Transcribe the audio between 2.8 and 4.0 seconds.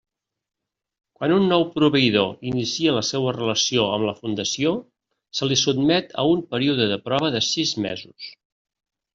la seua relació